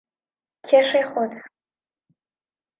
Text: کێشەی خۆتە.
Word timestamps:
کێشەی 0.67 1.05
خۆتە. 1.11 1.41